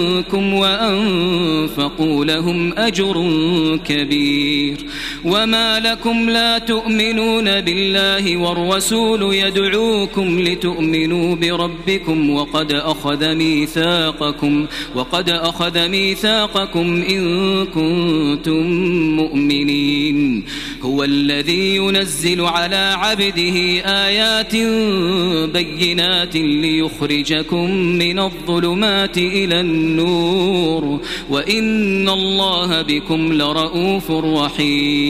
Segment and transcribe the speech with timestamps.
[0.00, 3.14] منكم وأنفقوا لهم أجر
[3.84, 4.76] كبير.
[5.24, 17.02] وما لكم لا تؤمنون بالله والرسول يدعوكم لتؤمنوا بربكم وقد أخذ ميثاقكم وقد أخذ ميثاقكم
[17.02, 17.20] إن
[17.66, 18.62] كنتم
[19.16, 20.44] مؤمنين.
[20.82, 23.56] هو الذي ينزل على عبده
[24.06, 24.56] آيات
[25.52, 31.00] بينات ليخرجكم من الظلمات إلى النور.
[31.30, 35.09] وإن الله بكم لرؤوف رحيم.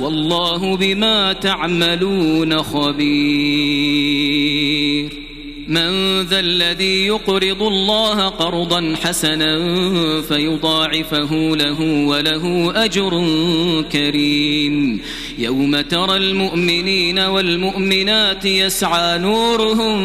[0.00, 4.04] والله بما تعملون خبير.
[5.68, 9.58] من ذا الذي يقرض الله قرضا حسنا
[10.20, 13.24] فيضاعفه له وله أجر
[13.92, 15.00] كريم.
[15.38, 19.96] يوم ترى المؤمنين والمؤمنات يسعى نورهم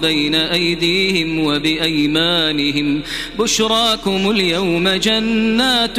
[0.00, 3.02] بين أيديهم وبأيمانهم.
[3.38, 5.96] بشراكم اليوم جنات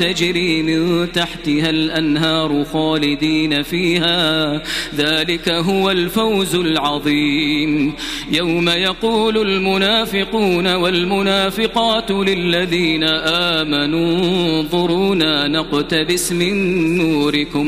[0.00, 4.62] تجري من تحتها الأنهار خالدين فيها.
[4.96, 7.92] ذلك هو الفوز العظيم.
[8.32, 17.67] يوم يقول المنافقون والمنافقات للذين آمنوا انظرونا نقتبس من نوركم.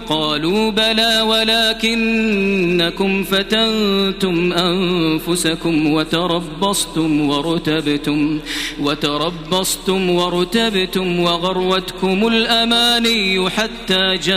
[0.11, 8.39] قالوا بلى ولكنكم فتنتم أنفسكم وتربصتم ورتبتم
[8.81, 14.35] وتربصتم ورتبتم وغروتكم الأماني حتى جاء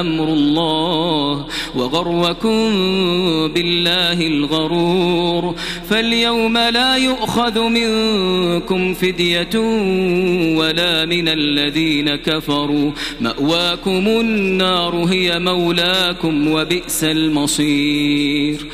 [0.00, 1.46] أمر الله
[1.76, 2.58] وغركم
[3.54, 5.54] بالله الغرور
[5.90, 9.58] فاليوم لا يؤخذ منكم فدية
[10.58, 18.66] ولا من الذين كفروا مأواكم النار هي مولاكم وبئس المصير.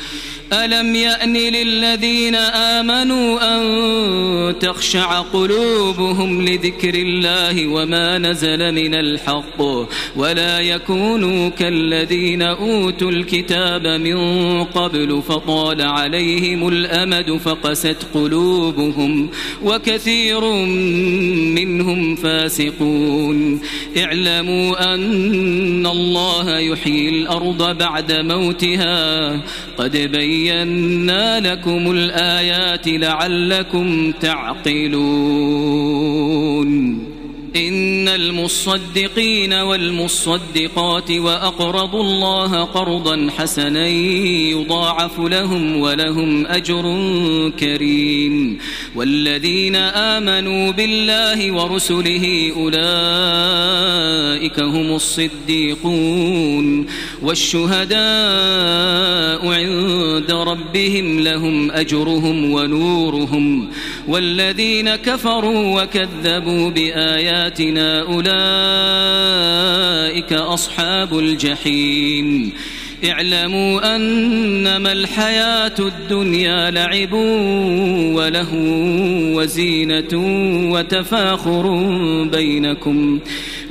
[0.53, 9.61] ألم يأن للذين آمنوا أن تخشع قلوبهم لذكر الله وما نزل من الحق
[10.15, 14.17] ولا يكونوا كالذين أوتوا الكتاب من
[14.63, 19.29] قبل فطال عليهم الأمد فقست قلوبهم
[19.63, 20.41] وكثير
[21.55, 23.61] منهم فاسقون
[23.97, 29.31] اعلموا أن الله يحيي الأرض بعد موتها
[29.77, 35.53] قد بين بينا لكم الآيات لعلكم تعقلون.
[37.55, 46.81] إن المصدقين والمصدقات وأقرضوا الله قرضا حسنا يضاعف لهم ولهم أجر
[47.59, 48.57] كريم
[48.95, 52.73] والذين آمنوا بالله ورسله أولئك
[54.59, 56.85] هم الصديقون
[57.21, 57.97] والشهداء
[59.47, 63.69] عند ربهم لهم أجرهم ونورهم
[64.07, 66.69] والذين كفروا وكذبوا
[67.43, 69.43] بآياتنا أولئك
[70.33, 72.51] أصحاب الجحيم
[73.05, 77.13] اعلموا أنما الحياة الدنيا لعب
[78.15, 78.47] وله
[79.35, 80.13] وزينة
[80.73, 81.83] وتفاخر
[82.23, 83.19] بينكم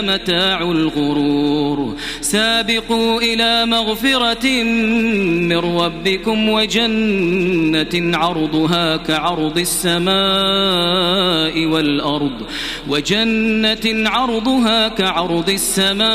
[0.00, 1.96] متاع الغرور.
[2.20, 4.46] سابقوا إلى مغفرة
[5.50, 10.10] من ربكم وجنة عرضها كعرض السماء
[11.66, 12.38] والأرض.
[12.88, 16.08] وجنة عرضها كعرض السماء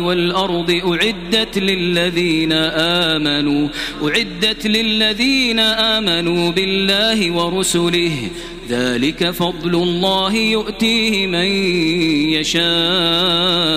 [0.00, 2.52] والأرض أعدت للذين
[3.12, 3.68] آمنوا
[4.02, 8.16] أعدت للذين آمنوا بالله ورسله.
[8.72, 11.46] ذلك فضل الله يؤتيه من
[12.32, 13.71] يشاء.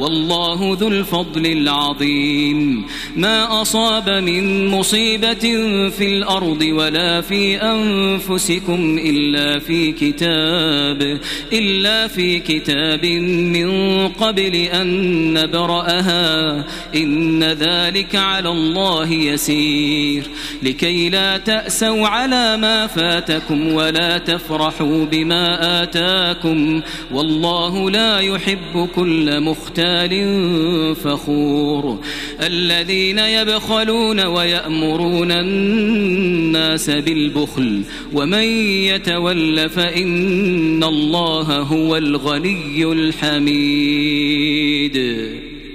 [0.00, 2.86] والله ذو الفضل العظيم.
[3.16, 5.44] ما أصاب من مصيبة
[5.90, 11.20] في الأرض ولا في أنفسكم إلا في كتاب
[11.52, 13.06] إلا في كتاب
[13.56, 13.68] من
[14.08, 14.88] قبل أن
[15.32, 16.64] نبرأها.
[16.94, 20.22] إن ذلك على الله يسير.
[20.62, 26.82] لكي لا تأسوا على ما فاتكم ولا تفرحوا بما آتاكم
[27.12, 29.89] والله لا يحب كل مختال
[30.94, 31.98] فخور
[32.40, 37.82] الذين يبخلون ويأمرون الناس بالبخل
[38.12, 38.44] ومن
[38.84, 44.20] يتول فإن الله هو الغني الحميد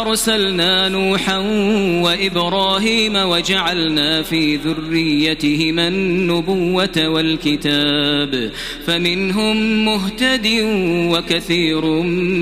[0.00, 1.38] أرسلنا نوحا
[2.02, 8.52] وإبراهيم وجعلنا في ذريتهما النبوة والكتاب
[8.86, 10.46] فمنهم مهتد
[11.12, 11.84] وكثير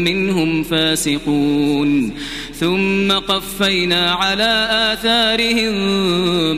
[0.08, 2.12] منهم فاسقون
[2.54, 5.74] ثم قفينا على آثارهم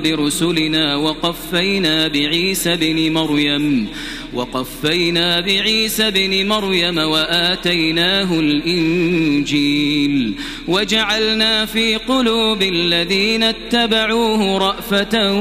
[0.02, 3.88] برسلنا وقفينا بعيسى بن مريم
[4.34, 10.34] وقفينا بعيسى بن مريم وآتيناه الإنجيل
[10.68, 15.32] وجعلنا في قلوب الذين اتبعوه رأفة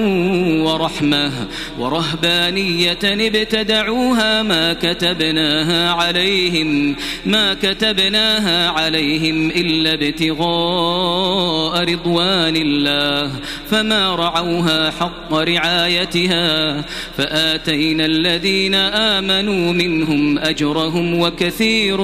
[0.63, 1.31] ورحمة
[1.79, 6.95] ورهبانية ابتدعوها ما كتبناها عليهم
[7.25, 13.31] ما كتبناها عليهم إلا ابتغاء رضوان الله
[13.69, 16.81] فما رعوها حق رعايتها
[17.17, 22.01] فآتينا الذين آمنوا منهم أجرهم وكثير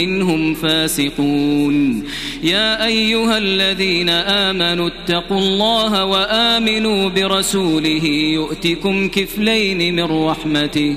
[0.00, 2.04] منهم فاسقون.
[2.42, 10.96] يا أيها الذين آمنوا اتقوا الله وآمنوا برسوله يؤتكم كفلين من رحمته